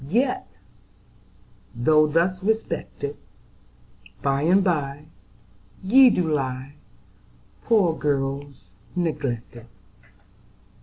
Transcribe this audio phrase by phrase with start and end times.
[0.09, 0.47] Yet,
[1.75, 3.17] though thus respected,
[4.23, 5.05] By and by
[5.83, 6.73] Ye do lie,
[7.65, 9.67] Poor girls, neglected.